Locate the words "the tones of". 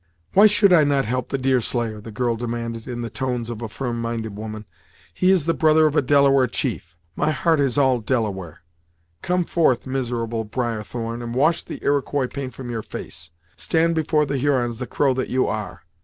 3.03-3.61